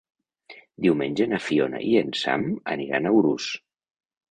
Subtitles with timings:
[0.85, 3.53] Diumenge na Fiona i en Sam aniran a Urús.